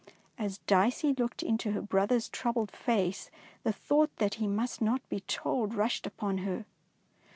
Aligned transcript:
As 0.35 0.57
Dicey 0.65 1.13
looked 1.13 1.43
into 1.43 1.73
her 1.73 1.81
brother's 1.83 2.27
troubled 2.27 2.71
face, 2.71 3.29
the 3.61 3.71
thought 3.71 4.09
that 4.15 4.33
he 4.41 4.47
must 4.47 4.81
not 4.81 5.07
be 5.09 5.19
told 5.19 5.75
rushed 5.75 6.07
upon 6.07 6.39
her. 6.39 6.65